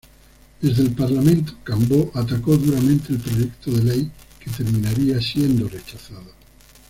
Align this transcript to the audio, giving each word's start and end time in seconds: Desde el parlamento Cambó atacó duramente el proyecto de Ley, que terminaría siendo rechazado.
Desde 0.61 0.81
el 0.81 0.93
parlamento 0.95 1.53
Cambó 1.63 2.09
atacó 2.15 2.57
duramente 2.57 3.13
el 3.13 3.19
proyecto 3.19 3.69
de 3.69 3.83
Ley, 3.83 4.11
que 4.43 4.49
terminaría 4.49 5.21
siendo 5.21 5.69
rechazado. 5.69 6.31